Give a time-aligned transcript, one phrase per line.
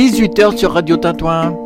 [0.00, 1.59] 18h sur Radio Tintouin.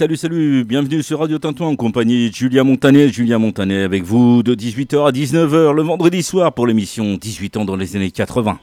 [0.00, 3.10] Salut, salut, bienvenue sur Radio Tintouin en compagnie de Julien Montanet.
[3.10, 7.64] Julien Montanet avec vous de 18h à 19h le vendredi soir pour l'émission 18 ans
[7.66, 8.58] dans les années 80.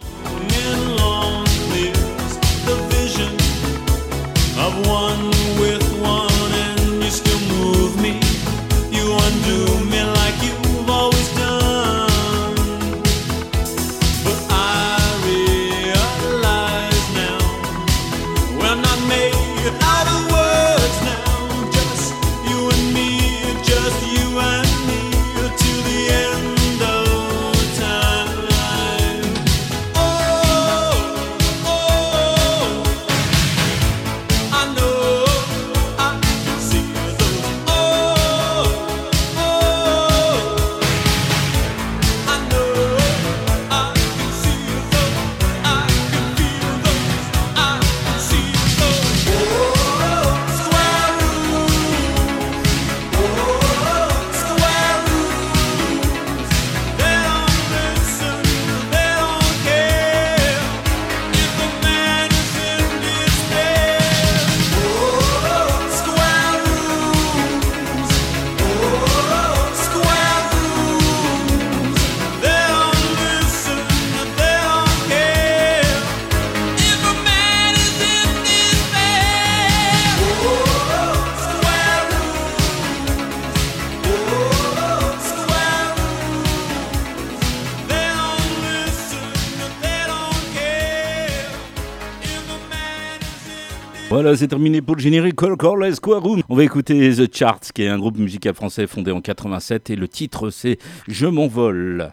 [94.37, 96.23] C'est terminé pour le générique Call Call Square.
[96.47, 99.95] On va écouter The Charts, qui est un groupe musical français fondé en 87, et
[99.95, 100.77] le titre c'est
[101.07, 102.11] Je m'envole.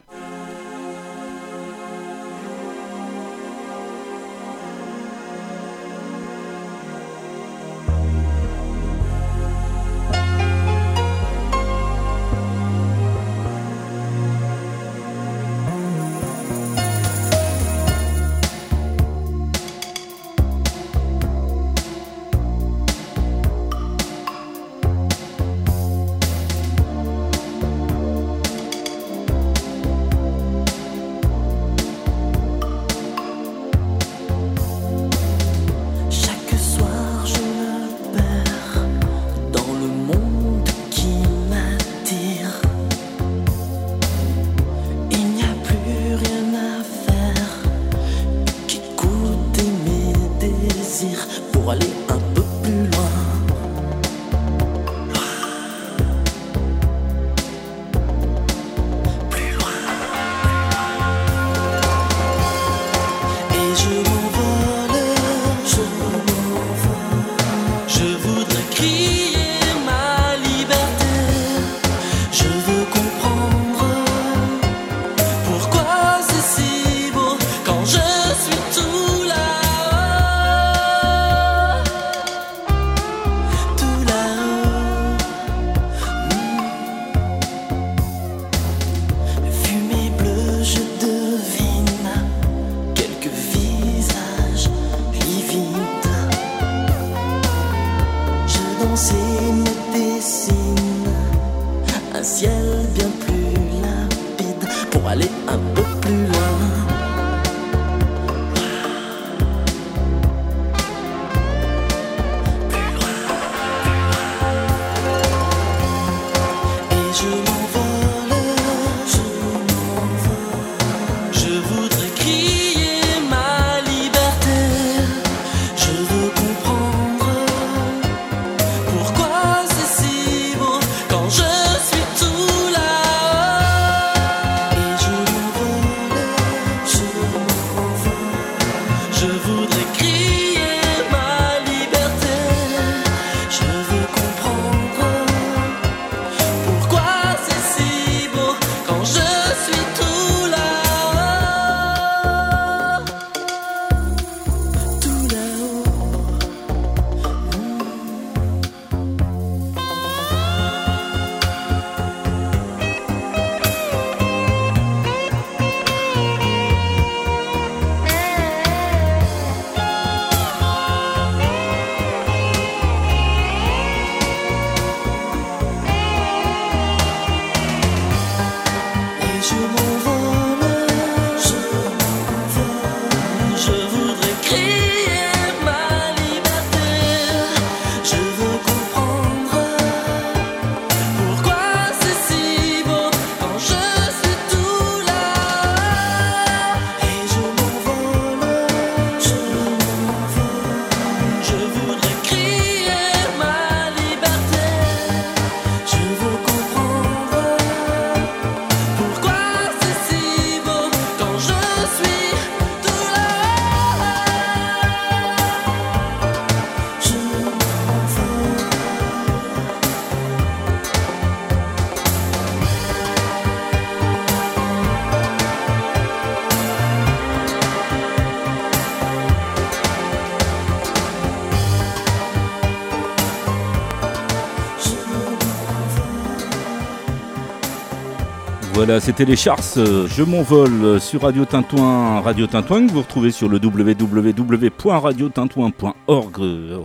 [238.87, 239.77] Voilà, c'était les Chars.
[239.77, 242.21] Je m'envole sur Radio Tintouin.
[242.21, 246.37] Radio Tintouin que vous retrouvez sur le www.radiotintouin.org.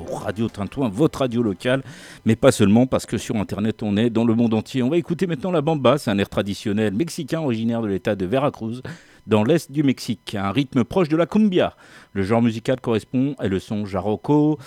[0.10, 1.84] Radio Tintouin, votre radio locale,
[2.24, 4.82] mais pas seulement parce que sur Internet on est dans le monde entier.
[4.82, 8.26] On va écouter maintenant la bamba, c'est un air traditionnel mexicain originaire de l'état de
[8.26, 8.82] Veracruz
[9.28, 11.76] dans l'est du Mexique, un rythme proche de la cumbia.
[12.14, 14.58] Le genre musical correspond à le son jarroco.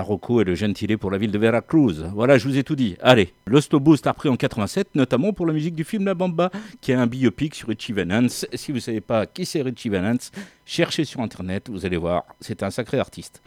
[0.00, 2.06] Rocco et le gentilé pour la ville de Veracruz.
[2.14, 2.96] Voilà, je vous ai tout dit.
[3.02, 6.50] Allez, Lost Boost a pris en 87, notamment pour la musique du film La Bamba,
[6.80, 8.46] qui est un biopic sur Richie Valens.
[8.54, 10.30] Si vous ne savez pas qui c'est Richie Valens,
[10.64, 13.42] cherchez sur Internet, vous allez voir, c'est un sacré artiste.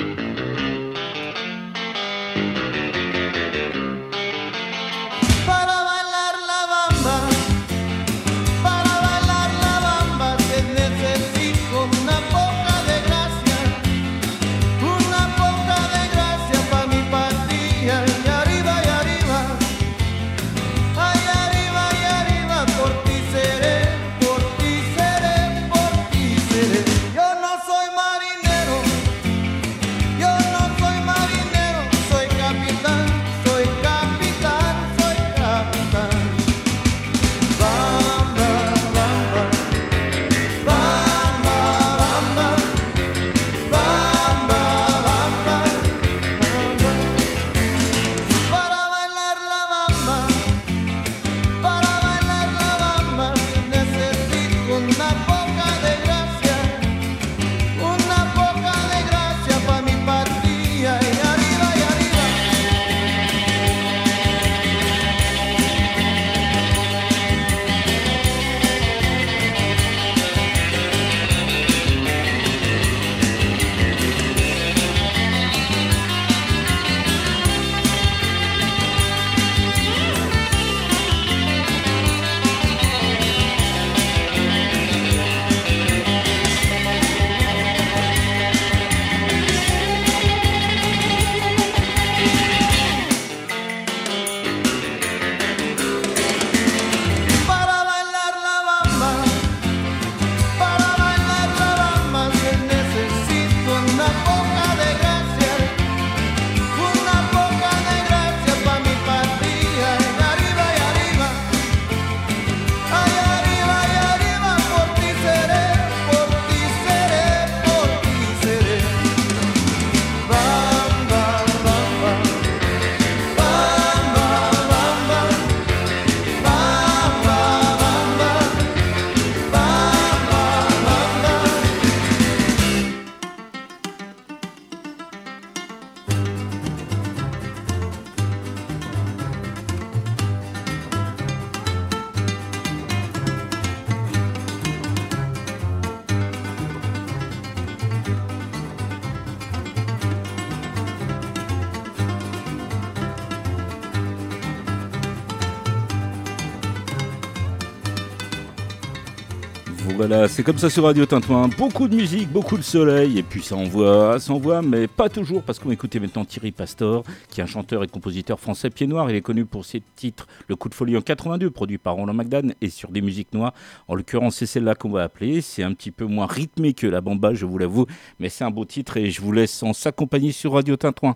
[160.28, 161.50] C'est comme ça sur Radio Tintouin.
[161.58, 165.44] Beaucoup de musique, beaucoup de soleil, et puis ça envoie, ça envoie, mais pas toujours,
[165.44, 169.10] parce qu'on écouter maintenant Thierry Pastor, qui est un chanteur et compositeur français pied noir.
[169.10, 172.14] Il est connu pour ses titres Le coup de folie en 82, produit par Roland
[172.14, 173.54] McDan, et sur des musiques noires.
[173.88, 175.42] En l'occurrence, c'est celle-là qu'on va appeler.
[175.42, 177.86] C'est un petit peu moins rythmé que la bamba, je vous l'avoue,
[178.20, 181.16] mais c'est un beau titre, et je vous laisse en s'accompagner sur Radio Tintouin.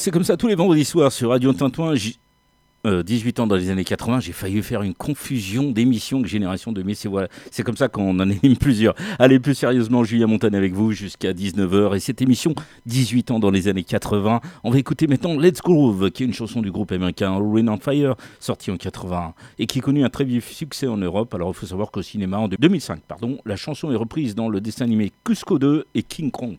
[0.00, 1.92] C'est comme ça tous les vendredis soirs sur Radio Tintouin.
[1.92, 2.16] 18
[2.86, 6.96] euh, ans dans les années 80, j'ai failli faire une confusion d'émissions de Génération 2000.
[6.96, 8.94] C'est voilà, c'est comme ça qu'on en anime plusieurs.
[9.18, 11.94] Allez, plus sérieusement, Julien Montagne avec vous jusqu'à 19h.
[11.94, 12.54] Et cette émission,
[12.86, 16.32] 18 ans dans les années 80, on va écouter maintenant Let's Groove, qui est une
[16.32, 20.08] chanson du groupe américain Rain on Fire, sortie en 81 et qui a connu un
[20.08, 21.34] très vif succès en Europe.
[21.34, 24.62] Alors, il faut savoir qu'au cinéma, en 2005, pardon, la chanson est reprise dans le
[24.62, 26.56] dessin animé Cusco 2 et King Kong.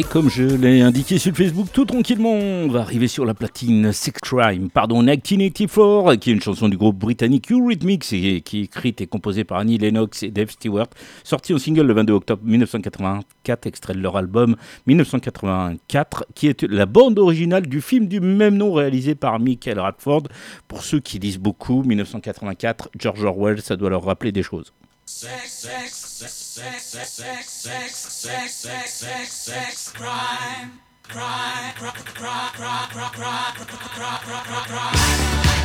[0.00, 3.92] Et comme je l'ai indiqué sur Facebook, tout tranquillement, on va arriver sur la platine
[3.92, 8.62] Six Crime, pardon, 1984, qui est une chanson du groupe britannique Eurythmics et qui est
[8.62, 10.86] écrite et composée par Annie Lennox et Dave Stewart,
[11.22, 16.86] sortie au single le 22 octobre 1984, extrait de leur album 1984, qui est la
[16.86, 20.22] bande originale du film du même nom réalisé par Michael Radford.
[20.66, 24.72] Pour ceux qui lisent beaucoup, 1984, George Orwell, ça doit leur rappeler des choses.
[25.12, 32.52] Sex, sex, sex, sex, sex, sex, sex, sex, sex, sex, sex, crime, crime, crime, crime,
[32.54, 35.59] crime, crime, crime, crime, crime, crime.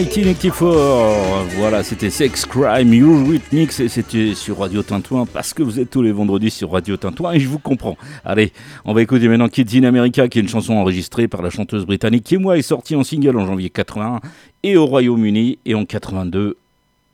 [0.00, 5.90] 1984, voilà, c'était Sex Crime Eurythmics et c'était sur Radio Tintouin parce que vous êtes
[5.90, 7.96] tous les vendredis sur Radio Tintouin et je vous comprends.
[8.24, 8.52] Allez,
[8.84, 11.84] on va écouter maintenant Kids in America qui est une chanson enregistrée par la chanteuse
[11.84, 14.20] britannique moi, est sortie en single en janvier 81
[14.62, 16.56] et au Royaume-Uni et en 82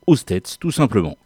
[0.05, 1.17] aux States, tout simplement.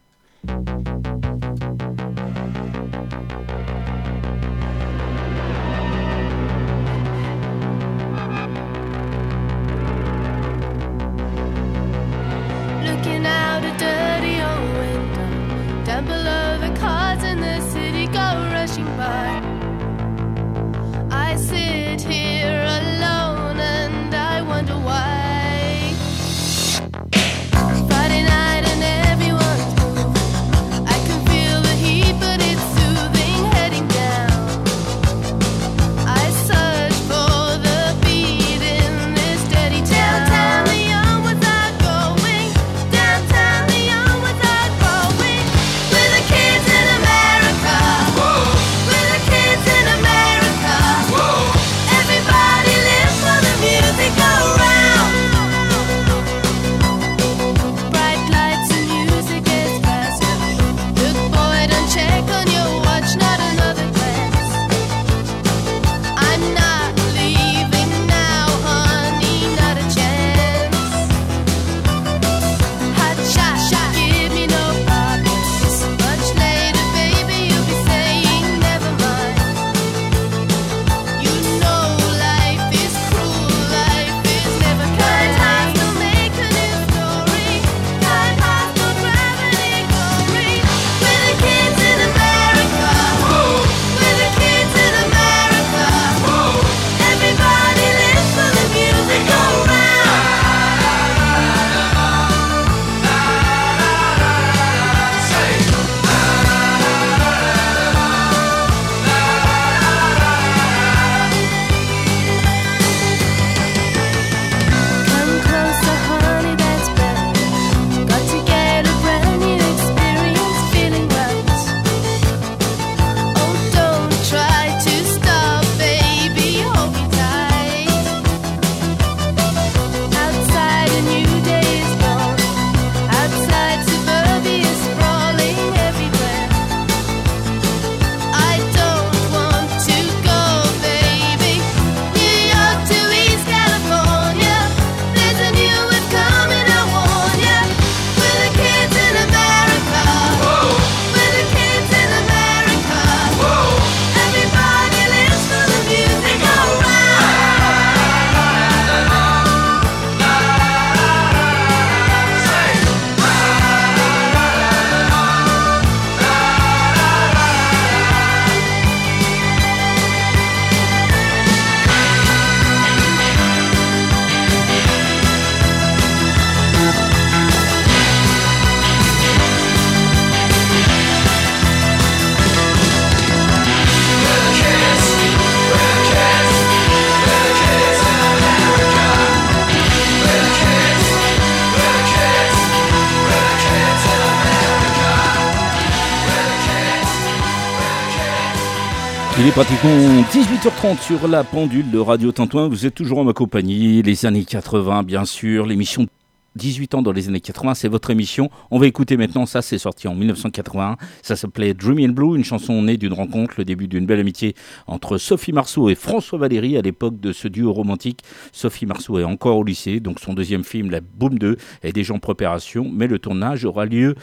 [199.59, 202.69] Pratiquement 18h30 sur la pendule de Radio Tintouin.
[202.69, 204.01] Vous êtes toujours en ma compagnie.
[204.01, 205.65] Les années 80, bien sûr.
[205.65, 206.07] L'émission
[206.55, 208.49] 18 ans dans les années 80, c'est votre émission.
[208.71, 210.95] On va écouter maintenant, ça c'est sorti en 1981.
[211.21, 214.55] Ça s'appelait Dreamy Blue, une chanson née d'une rencontre, le début d'une belle amitié
[214.87, 218.21] entre Sophie Marceau et François Valéry à l'époque de ce duo romantique.
[218.53, 222.13] Sophie Marceau est encore au lycée, donc son deuxième film, La Boom 2, est déjà
[222.13, 224.15] en préparation, mais le tournage aura lieu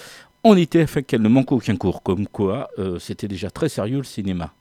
[0.44, 2.02] en été afin qu'elle ne manque aucun cours.
[2.02, 4.54] Comme quoi, euh, c'était déjà très sérieux le cinéma.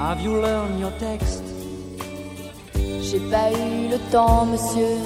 [0.00, 1.42] Have you learned your text?
[3.02, 4.96] J'ai pas eu le temps, monsieur.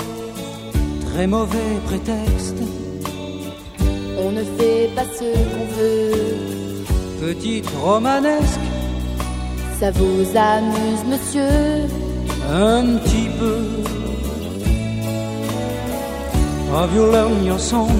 [1.10, 2.62] Très mauvais prétexte.
[4.22, 6.84] On ne fait pas ce qu'on veut.
[7.20, 8.66] Petite romanesque.
[9.80, 11.88] Ça vous amuse, monsieur?
[12.48, 13.58] Un petit peu.
[16.72, 17.90] Have you learned your song?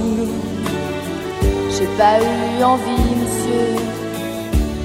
[1.77, 3.83] J'ai pas eu envie, monsieur.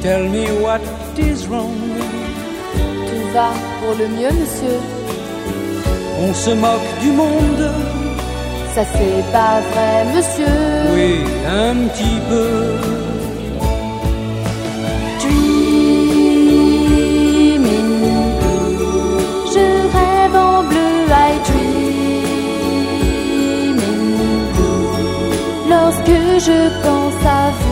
[0.01, 0.81] Tell me what
[1.19, 1.88] is wrong
[3.33, 4.77] va pour le mieux, monsieur.
[6.21, 7.71] On se moque du monde.
[8.75, 10.45] Ça c'est pas vrai, monsieur.
[10.89, 11.15] jouer
[11.47, 12.49] un petit peu.
[16.89, 17.91] Dreaming
[18.39, 19.17] blue,
[19.53, 19.65] je
[19.95, 22.87] rêve en bleu, I dreaming
[24.55, 24.89] blue.
[25.69, 27.27] Lorsque je pense à
[27.59, 27.68] vous,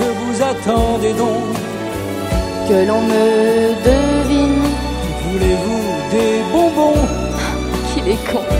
[0.00, 1.54] que vous attendez donc.
[2.68, 4.62] Que l'on me devine.
[5.24, 7.02] Voulez-vous des bonbons?
[7.92, 8.59] Qu'il est con.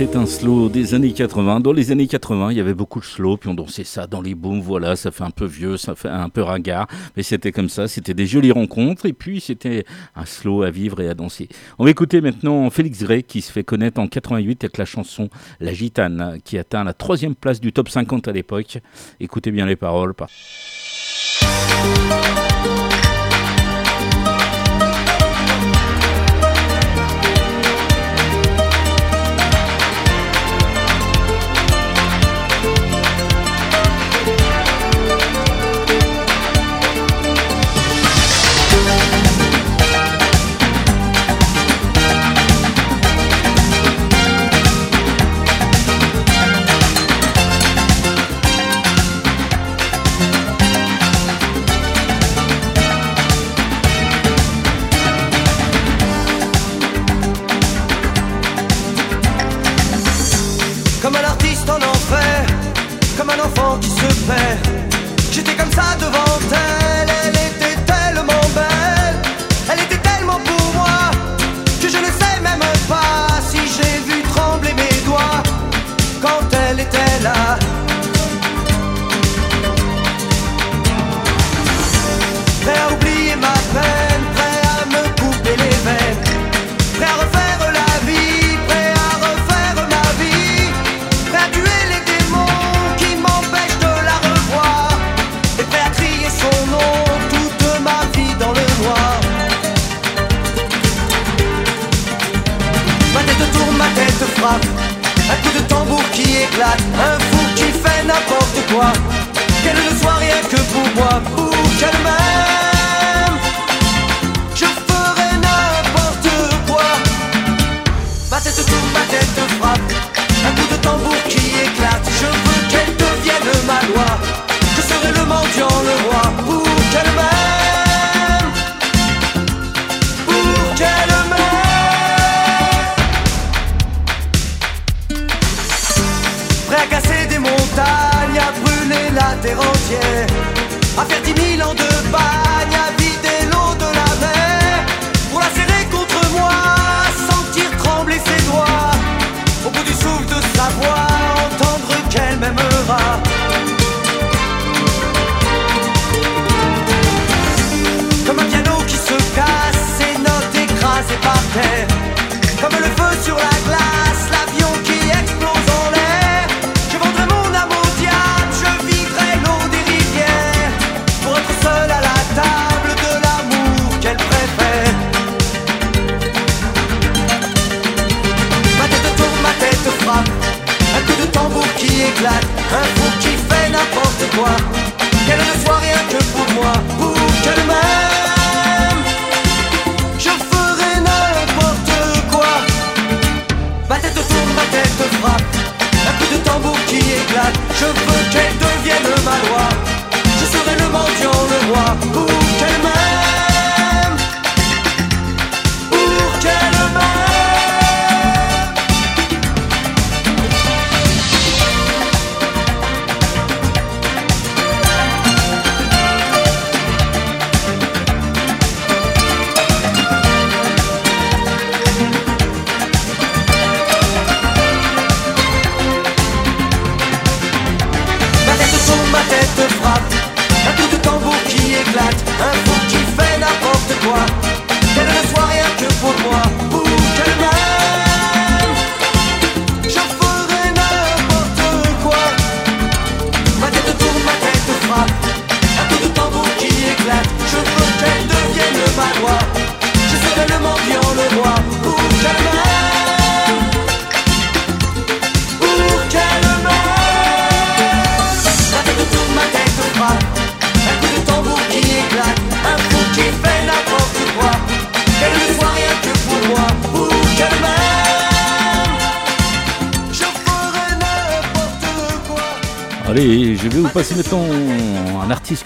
[0.00, 1.60] C'était un slow des années 80.
[1.60, 4.22] Dans les années 80, il y avait beaucoup de slow, puis on dansait ça dans
[4.22, 4.62] les booms.
[4.62, 6.86] Voilà, ça fait un peu vieux, ça fait un peu ringard,
[7.18, 7.86] mais c'était comme ça.
[7.86, 9.84] C'était des jolies rencontres, et puis c'était
[10.16, 11.50] un slow à vivre et à danser.
[11.78, 15.28] On va écouter maintenant Félix Gray, qui se fait connaître en 88 avec la chanson
[15.60, 18.78] La Gitane, qui atteint la troisième place du top 50 à l'époque.
[19.20, 20.14] Écoutez bien les paroles.
[20.14, 20.30] par-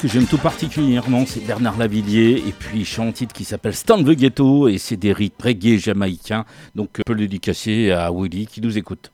[0.04, 3.74] que j'aime tout particulièrement, c'est Bernard Lavillier, et puis il chante un titre qui s'appelle
[3.74, 6.44] Stand the Ghetto, et c'est des rites reggae jamaïcains,
[6.74, 9.10] donc euh, on peut le dédicacer à Willy qui nous écoute.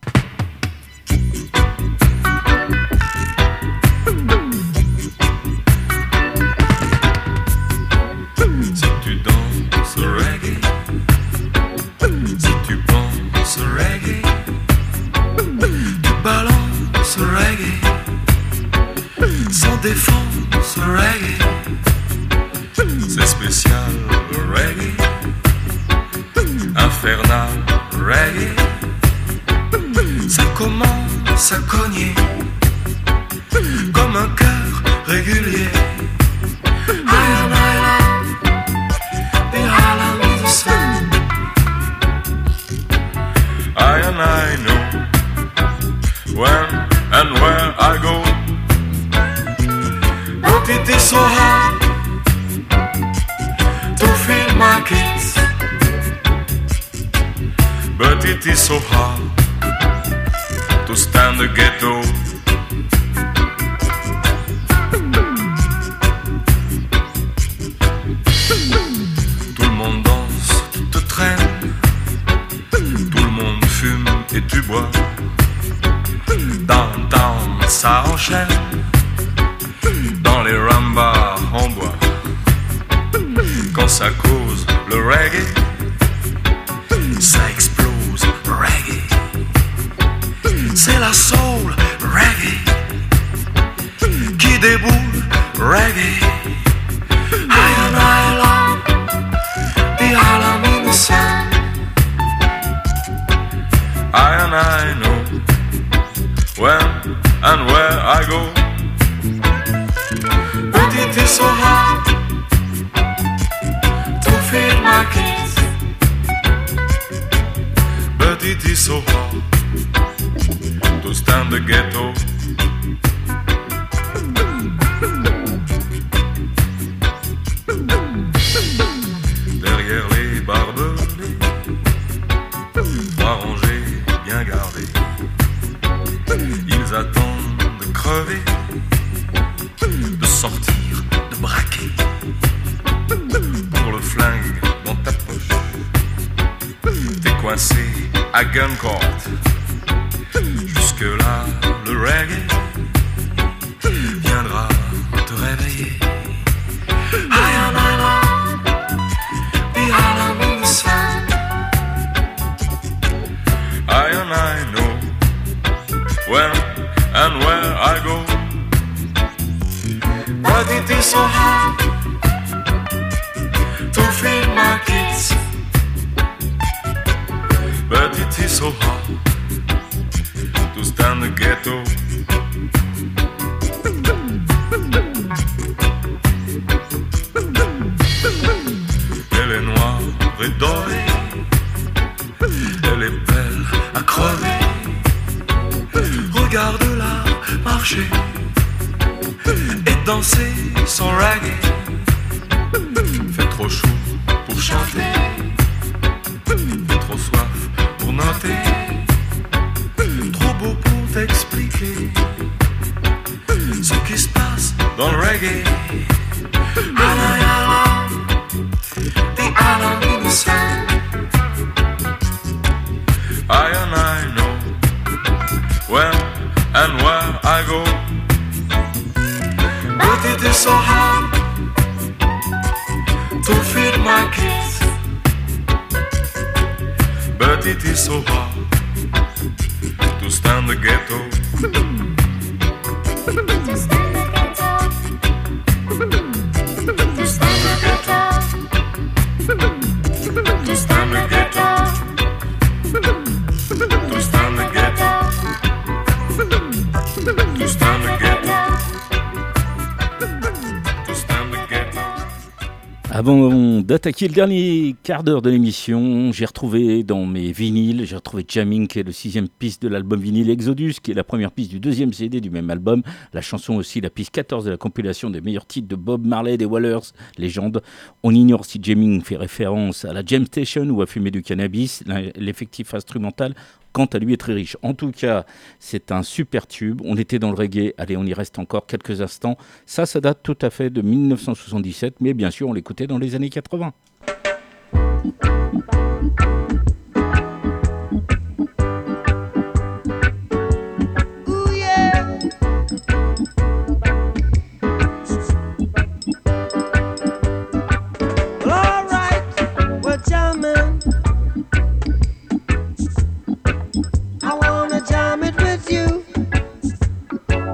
[263.90, 266.30] d'attaquer le dernier quart d'heure de l'émission.
[266.30, 270.20] J'ai retrouvé dans mes vinyles, j'ai retrouvé Jamming, qui est le sixième piste de l'album
[270.20, 273.02] vinyle Exodus, qui est la première piste du deuxième CD du même album.
[273.32, 276.56] La chanson aussi, la piste 14 de la compilation des meilleurs titres de Bob Marley
[276.56, 277.82] des Wallers, légende.
[278.22, 282.04] On ignore si Jamming fait référence à la Jam Station ou à fumer du cannabis.
[282.36, 283.56] L'effectif instrumental
[283.92, 284.76] quant à lui, est très riche.
[284.82, 285.44] En tout cas,
[285.78, 287.00] c'est un super tube.
[287.04, 287.94] On était dans le reggae.
[287.98, 289.56] Allez, on y reste encore quelques instants.
[289.86, 293.34] Ça, ça date tout à fait de 1977, mais bien sûr, on l'écoutait dans les
[293.34, 293.92] années 80.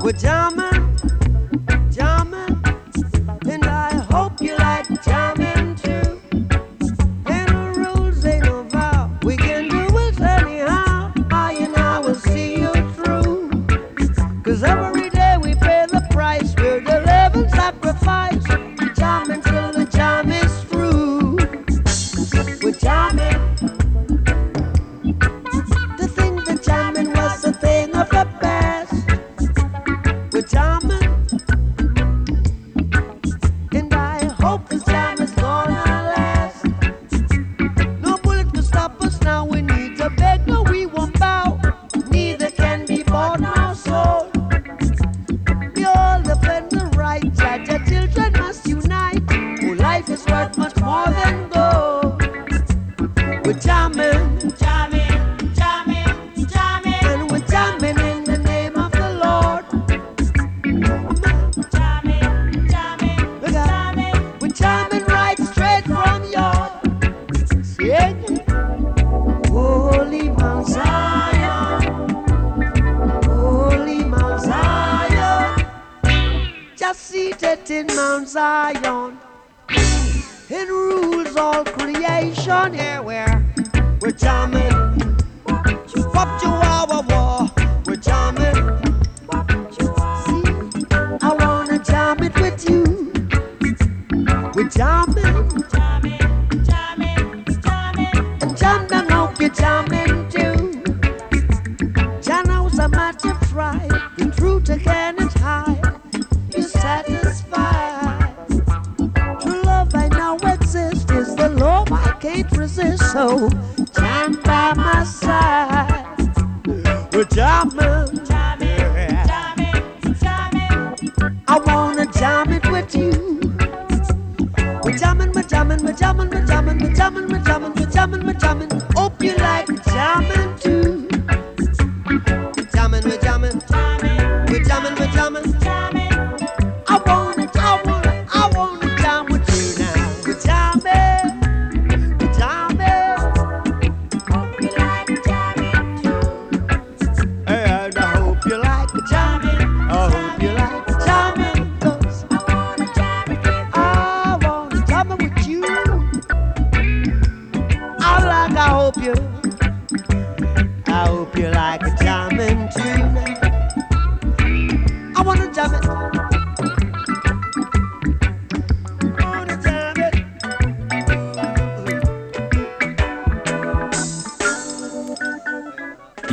[0.07, 0.96] We're diamonds.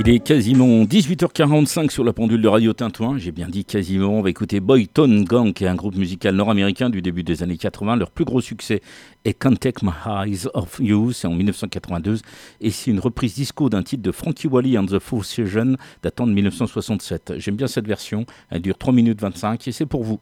[0.05, 3.17] Il est quasiment 18h45 sur la pendule de Radio Tintouin.
[3.17, 4.09] J'ai bien dit quasiment.
[4.09, 7.55] On va écouter Boyton Gang, qui est un groupe musical nord-américain du début des années
[7.55, 7.95] 80.
[7.95, 8.81] Leur plus gros succès
[9.23, 11.13] est Can't Take My Eyes Off You.
[11.13, 12.19] C'est en 1982.
[12.59, 16.27] Et c'est une reprise disco d'un titre de Frankie Wally and the Four Seasons datant
[16.27, 17.35] de 1967.
[17.37, 18.25] J'aime bien cette version.
[18.49, 20.19] Elle dure 3 minutes 25 et c'est pour vous.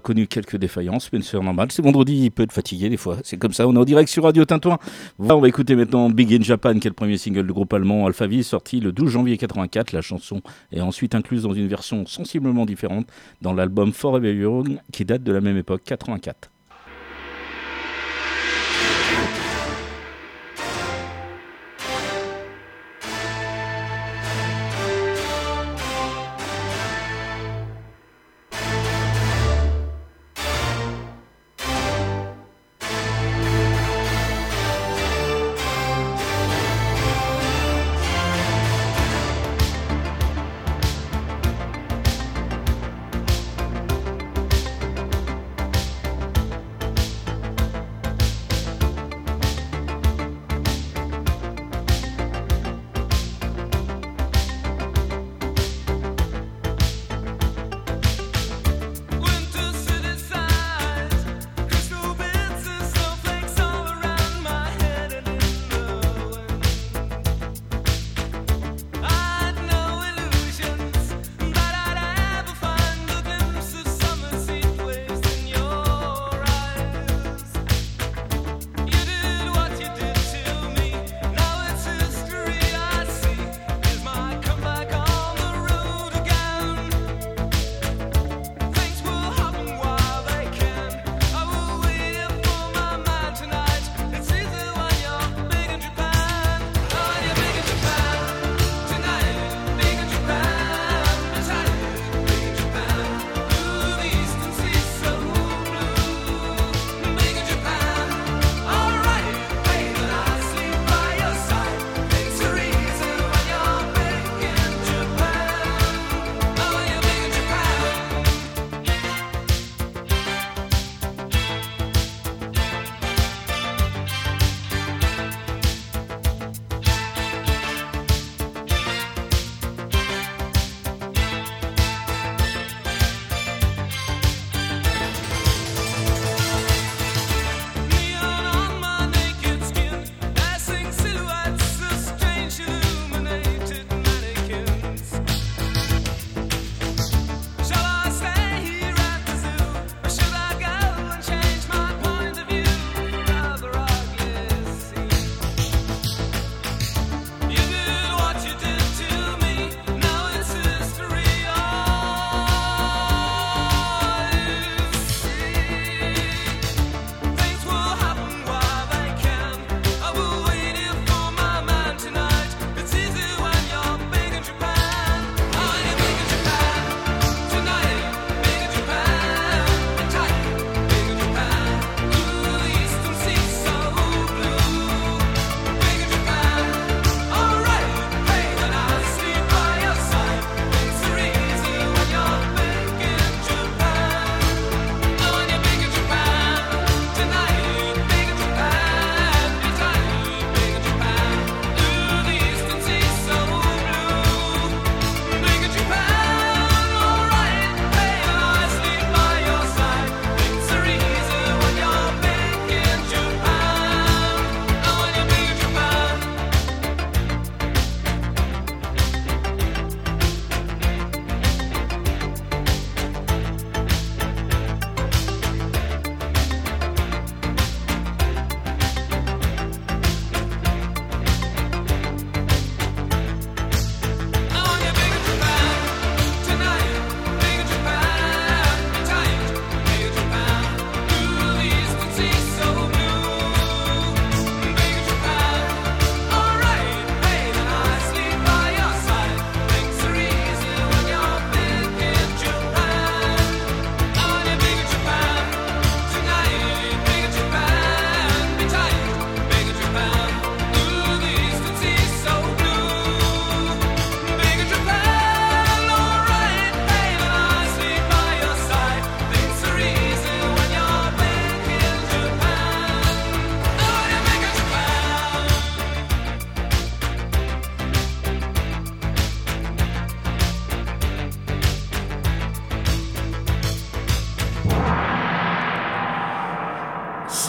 [0.00, 1.68] Connu quelques défaillances, mais c'est normal.
[1.70, 3.18] C'est vendredi, il peut être fatigué des fois.
[3.22, 4.78] C'est comme ça, on est en direct sur Radio Tintouin.
[5.18, 7.72] Voilà, on va écouter maintenant Big in Japan, qui est le premier single du groupe
[7.72, 9.92] allemand Alphaville, sorti le 12 janvier 84.
[9.92, 10.40] La chanson
[10.72, 13.06] est ensuite incluse dans une version sensiblement différente
[13.42, 16.50] dans l'album Forever Young, qui date de la même époque, 84.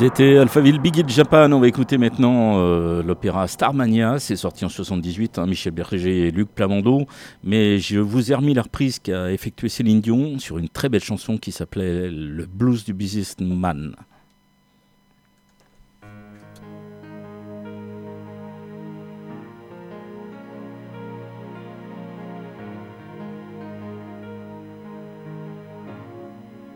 [0.02, 1.52] C'était Alphaville Big in Japan.
[1.52, 4.18] On va écouter maintenant euh, l'opéra Starmania.
[4.18, 7.06] C'est sorti en 78, hein, Michel Berger et Luc Plamondon.
[7.43, 11.04] Mais je vous ai remis la reprise qu'a effectuée Céline Dion sur une très belle
[11.04, 13.95] chanson qui s'appelait Le blues du businessman.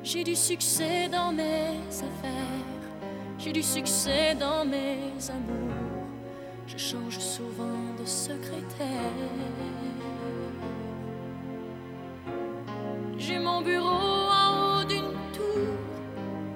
[0.04, 2.75] J'ai du succès dans mes affaires,
[3.46, 6.08] j'ai du succès dans mes amours.
[6.66, 9.30] Je change souvent de secrétaire.
[13.20, 15.76] J'ai mon bureau en haut d'une tour,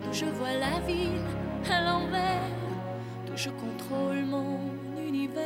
[0.01, 1.27] d'où je vois la ville
[1.71, 2.57] à l'envers,
[3.27, 4.57] d'où je contrôle mon
[4.97, 5.43] univers.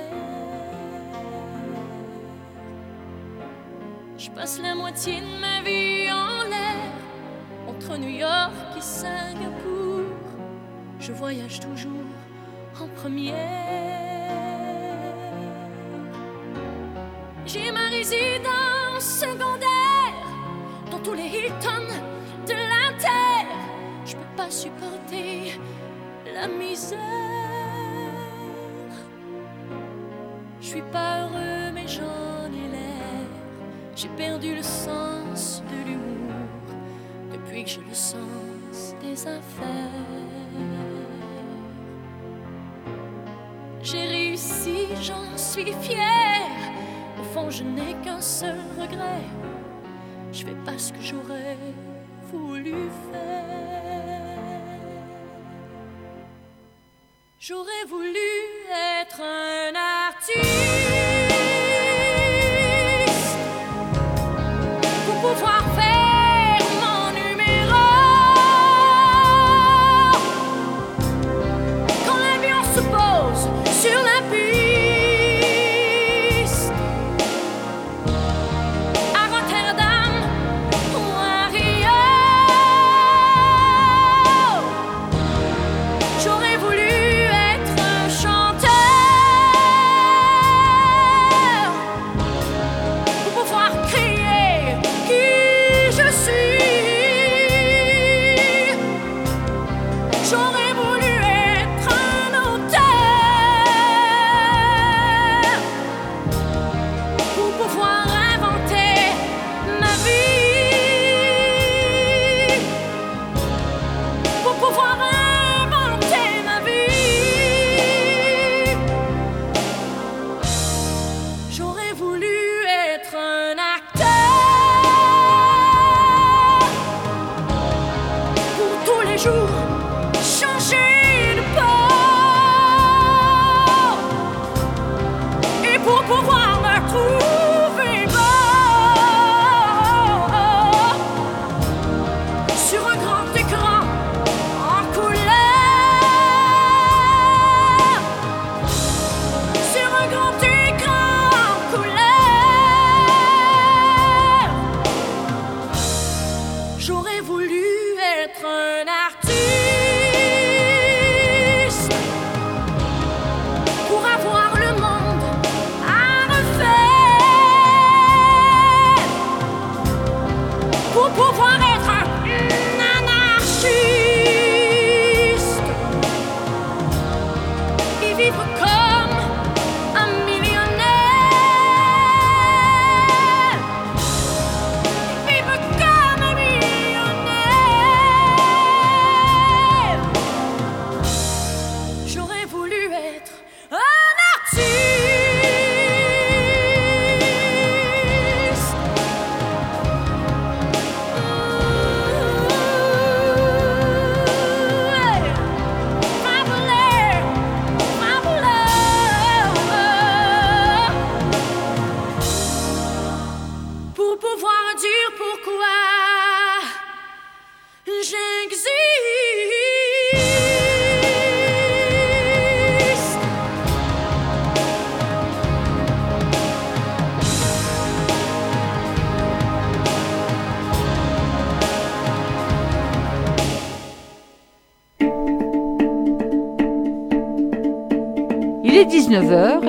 [4.18, 6.94] Je passe la moitié de ma vie en l'air
[7.68, 9.83] entre New York et Singapour,
[11.06, 11.92] je voyage toujours
[12.82, 13.36] en première.
[17.46, 20.16] J'ai ma résidence secondaire
[20.90, 21.88] dans tous les Hilton
[22.48, 23.48] de la terre.
[24.06, 25.60] Je peux pas supporter
[26.34, 27.00] la misère.
[30.62, 33.28] Je suis pas heureux, mais j'en ai l'air.
[33.94, 36.32] J'ai perdu le sens de l'humour
[37.34, 40.93] depuis que j'ai le sens des affaires.
[43.84, 46.48] J'ai réussi, j'en suis fière.
[47.20, 49.28] Au fond, je n'ai qu'un seul regret.
[50.32, 51.58] Je fais pas ce que j'aurais
[52.32, 52.76] voulu
[53.12, 53.64] faire.
[57.40, 58.16] J'aurais voulu
[59.02, 61.03] être un artiste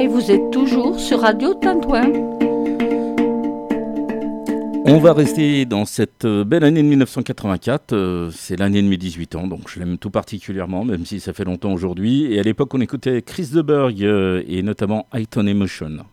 [0.04, 2.12] et vous êtes toujours sur Radio Tintouin.
[4.84, 7.94] On va rester dans cette euh, belle année de 1984.
[7.94, 11.32] euh, c'est l'année de mes 18 ans, donc je l'aime tout particulièrement, même si ça
[11.32, 12.34] fait longtemps aujourd'hui.
[12.34, 16.04] Et à l'époque, on écoutait Chris DeBerg euh, et notamment Highton Emotion.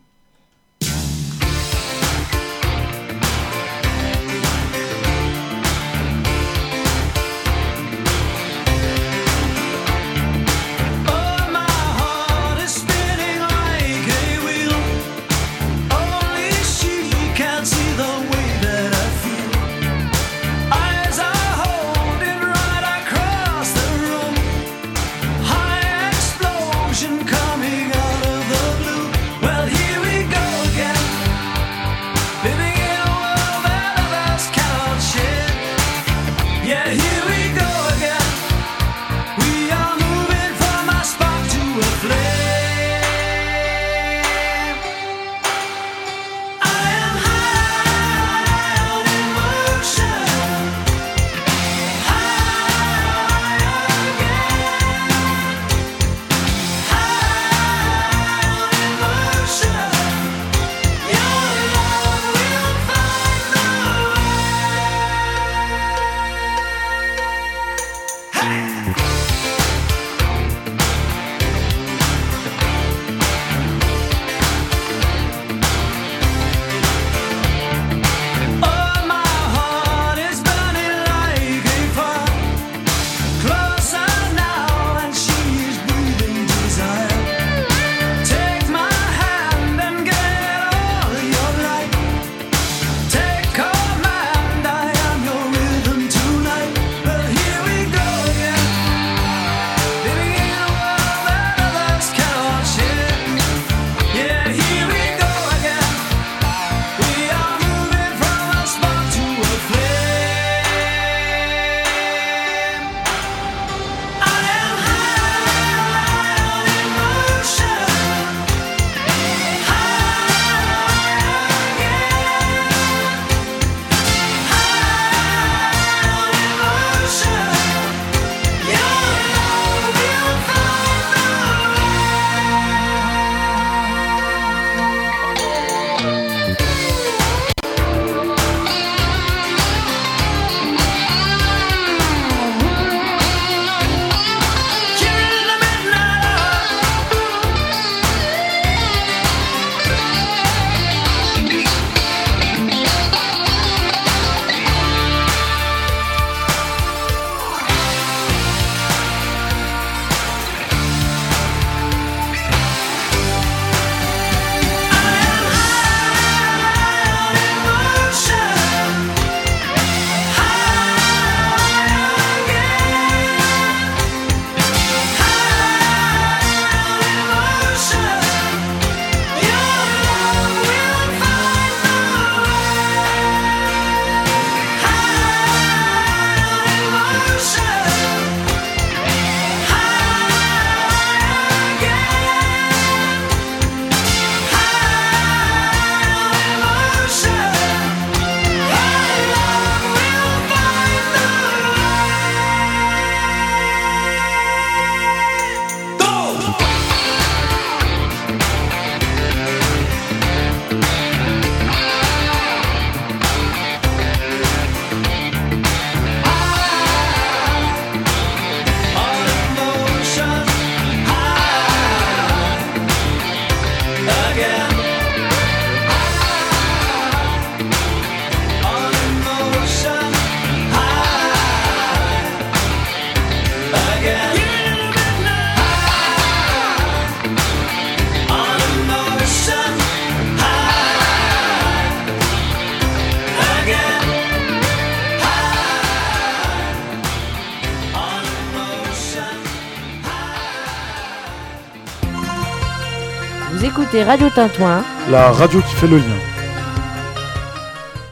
[254.11, 254.83] Radio Tintouin.
[255.09, 256.03] La radio qui fait le lien.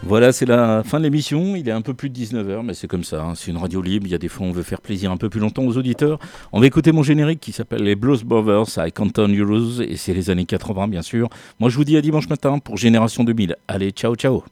[0.03, 1.57] Voilà, c'est la fin de l'émission.
[1.57, 3.21] Il est un peu plus de 19h, mais c'est comme ça.
[3.21, 3.33] hein.
[3.35, 4.07] C'est une radio libre.
[4.07, 6.17] Il y a des fois, on veut faire plaisir un peu plus longtemps aux auditeurs.
[6.53, 9.81] On va écouter mon générique qui s'appelle Les Blues Brothers à Canton Heroes.
[9.81, 11.27] Et c'est les années 80, bien sûr.
[11.59, 13.57] Moi, je vous dis à dimanche matin pour Génération 2000.
[13.67, 14.45] Allez, ciao, ciao.